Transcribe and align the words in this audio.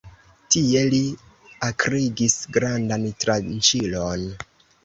Tie 0.53 0.79
li 0.93 1.01
akrigis 1.69 2.39
grandan 2.57 3.07
tranĉilon. 3.25 4.27